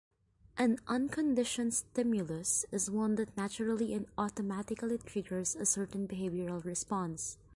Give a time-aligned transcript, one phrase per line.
[0.57, 7.37] An unconditioned stimulus is one that naturally and automatically triggers a certain behavioral response.